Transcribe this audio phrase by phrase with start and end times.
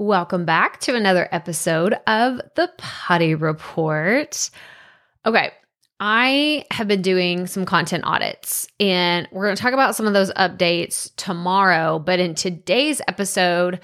[0.00, 4.48] Welcome back to another episode of the Potty Report.
[5.26, 5.52] Okay,
[6.00, 10.14] I have been doing some content audits and we're going to talk about some of
[10.14, 11.98] those updates tomorrow.
[11.98, 13.78] But in today's episode,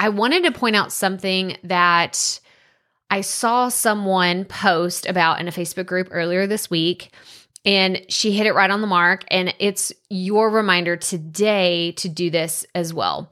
[0.00, 2.40] I wanted to point out something that
[3.08, 7.14] I saw someone post about in a Facebook group earlier this week.
[7.64, 9.22] And she hit it right on the mark.
[9.28, 13.30] And it's your reminder today to do this as well.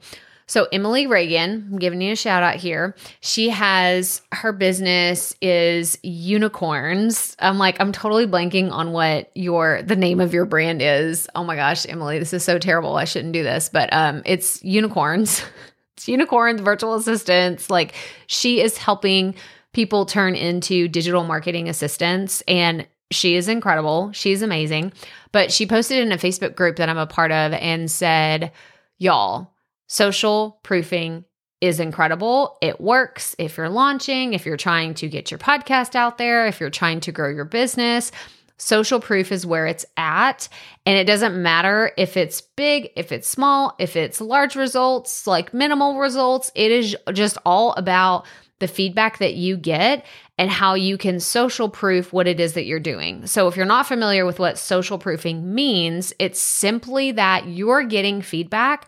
[0.49, 2.95] So Emily Reagan, I'm giving you a shout out here.
[3.21, 7.35] She has her business is unicorns.
[7.37, 11.27] I'm like, I'm totally blanking on what your the name of your brand is.
[11.35, 12.95] Oh my gosh, Emily, this is so terrible.
[12.95, 15.43] I shouldn't do this, but um it's unicorns.
[15.97, 17.69] it's unicorns, virtual assistants.
[17.69, 17.93] Like
[18.25, 19.35] she is helping
[19.73, 24.11] people turn into digital marketing assistants and she is incredible.
[24.13, 24.93] She's amazing.
[25.31, 28.51] But she posted in a Facebook group that I'm a part of and said,
[28.97, 29.53] Y'all,
[29.89, 31.25] Social proofing
[31.61, 32.57] is incredible.
[32.61, 36.59] It works if you're launching, if you're trying to get your podcast out there, if
[36.59, 38.11] you're trying to grow your business.
[38.57, 40.47] Social proof is where it's at.
[40.85, 45.55] And it doesn't matter if it's big, if it's small, if it's large results, like
[45.55, 46.51] minimal results.
[46.53, 48.27] It is just all about
[48.59, 50.05] the feedback that you get
[50.37, 53.25] and how you can social proof what it is that you're doing.
[53.25, 58.21] So, if you're not familiar with what social proofing means, it's simply that you're getting
[58.21, 58.87] feedback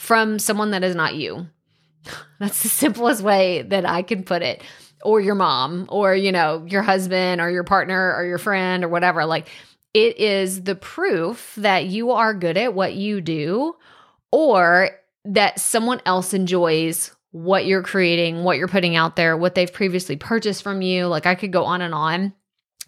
[0.00, 1.46] from someone that is not you.
[2.40, 4.62] That's the simplest way that I can put it.
[5.04, 8.88] Or your mom, or, you know, your husband, or your partner, or your friend, or
[8.88, 9.26] whatever.
[9.26, 9.48] Like,
[9.92, 13.76] it is the proof that you are good at what you do,
[14.32, 14.88] or
[15.26, 20.16] that someone else enjoys what you're creating, what you're putting out there, what they've previously
[20.16, 21.08] purchased from you.
[21.08, 22.32] Like, I could go on and on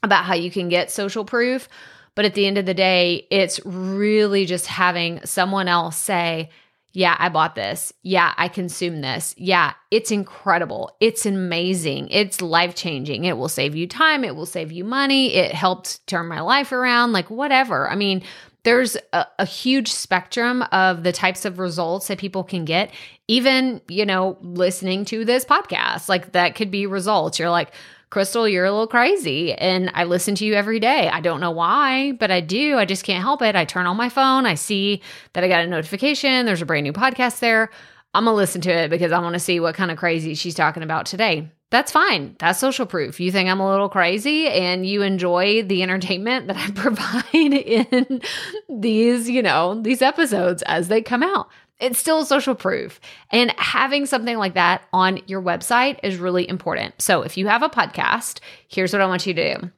[0.03, 1.69] about how you can get social proof.
[2.15, 6.49] But at the end of the day, it's really just having someone else say,
[6.93, 7.93] yeah, I bought this.
[8.03, 9.35] Yeah, I consume this.
[9.39, 10.95] Yeah, it's incredible.
[11.01, 12.09] It's amazing.
[12.11, 13.25] It's life changing.
[13.25, 14.25] It will save you time.
[14.25, 15.35] It will save you money.
[15.35, 17.89] It helped turn my life around, like whatever.
[17.89, 18.23] I mean,
[18.65, 22.93] there's a, a, huge spectrum of the types of results that people can get.
[23.27, 27.39] Even, you know, listening to this podcast, like that could be results.
[27.39, 27.73] You're like,
[28.13, 29.55] Crystal, you're a little crazy.
[29.55, 31.09] And I listen to you every day.
[31.09, 32.77] I don't know why, but I do.
[32.77, 33.57] I just can't help it.
[33.57, 35.01] I turn on my phone, I see
[35.33, 36.45] that I got a notification.
[36.45, 37.71] There's a brand new podcast there.
[38.13, 40.35] I'm going to listen to it because I want to see what kind of crazy
[40.35, 41.51] she's talking about today.
[41.71, 42.37] That's fine.
[42.39, 43.19] That's social proof.
[43.19, 48.21] You think I'm a little crazy and you enjoy the entertainment that I provide in
[48.69, 51.49] these, you know, these episodes as they come out
[51.83, 53.01] it's still social proof.
[53.31, 57.03] And having something like that on your website is really important.
[57.03, 58.39] So if you have a podcast,
[58.69, 59.71] here's what I want you to do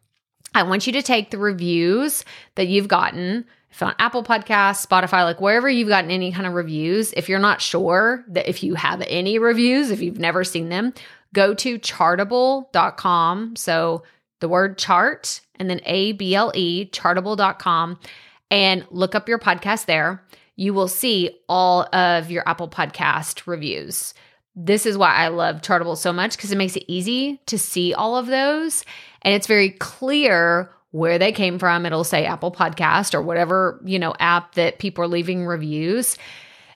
[0.54, 3.46] I want you to take the reviews that you've gotten.
[3.70, 7.40] If on Apple Podcasts, Spotify, like wherever you've gotten any kind of reviews, if you're
[7.40, 10.94] not sure that if you have any reviews, if you've never seen them,
[11.32, 13.56] go to chartable.com.
[13.56, 14.04] So
[14.40, 17.98] the word chart and then A B L E, chartable.com,
[18.50, 20.22] and look up your podcast there
[20.56, 24.14] you will see all of your Apple Podcast reviews.
[24.56, 27.92] This is why I love Chartable so much because it makes it easy to see
[27.92, 28.84] all of those.
[29.22, 31.86] And it's very clear where they came from.
[31.86, 36.16] It'll say Apple Podcast or whatever, you know, app that people are leaving reviews.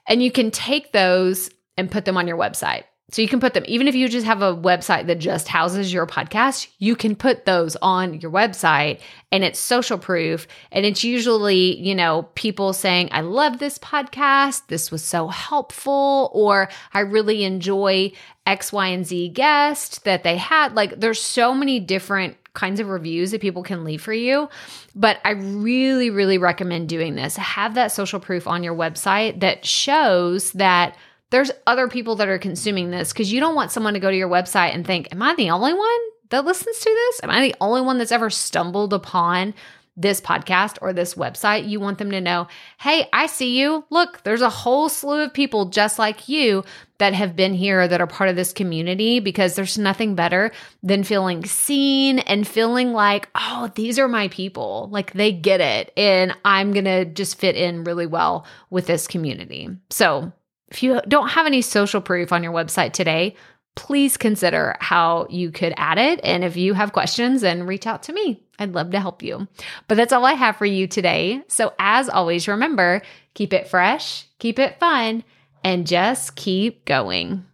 [0.07, 2.83] And you can take those and put them on your website.
[3.11, 5.91] So you can put them, even if you just have a website that just houses
[5.91, 8.99] your podcast, you can put those on your website
[9.31, 10.47] and it's social proof.
[10.71, 14.67] And it's usually, you know, people saying, I love this podcast.
[14.67, 16.29] This was so helpful.
[16.33, 18.11] Or I really enjoy
[18.45, 20.75] X, Y, and Z guest that they had.
[20.75, 24.49] Like there's so many different kinds of reviews that people can leave for you.
[24.95, 27.37] But I really, really recommend doing this.
[27.37, 30.95] Have that social proof on your website that shows that
[31.29, 34.17] there's other people that are consuming this because you don't want someone to go to
[34.17, 37.21] your website and think, Am I the only one that listens to this?
[37.23, 39.53] Am I the only one that's ever stumbled upon
[39.95, 41.67] this podcast or this website?
[41.67, 42.47] You want them to know,
[42.79, 43.85] Hey, I see you.
[43.89, 46.63] Look, there's a whole slew of people just like you
[46.97, 50.51] that have been here that are part of this community because there's nothing better
[50.81, 54.89] than feeling seen and feeling like, Oh, these are my people.
[54.91, 55.93] Like they get it.
[55.95, 59.69] And I'm going to just fit in really well with this community.
[59.91, 60.33] So,
[60.71, 63.35] if you don't have any social proof on your website today,
[63.75, 66.19] please consider how you could add it.
[66.23, 68.43] And if you have questions, then reach out to me.
[68.59, 69.47] I'd love to help you.
[69.87, 71.41] But that's all I have for you today.
[71.47, 73.01] So, as always, remember
[73.33, 75.23] keep it fresh, keep it fun,
[75.63, 77.45] and just keep going.